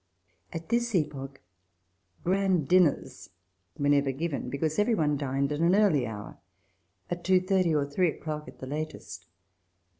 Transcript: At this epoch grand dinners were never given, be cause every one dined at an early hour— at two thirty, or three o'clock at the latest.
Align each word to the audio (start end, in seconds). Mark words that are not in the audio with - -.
At 0.51 0.69
this 0.69 0.95
epoch 0.95 1.43
grand 2.23 2.67
dinners 2.67 3.29
were 3.77 3.87
never 3.89 4.11
given, 4.11 4.49
be 4.49 4.57
cause 4.57 4.79
every 4.79 4.95
one 4.95 5.15
dined 5.15 5.51
at 5.51 5.59
an 5.59 5.75
early 5.75 6.07
hour— 6.07 6.39
at 7.11 7.23
two 7.23 7.39
thirty, 7.39 7.75
or 7.75 7.85
three 7.85 8.09
o'clock 8.09 8.47
at 8.47 8.57
the 8.57 8.65
latest. 8.65 9.27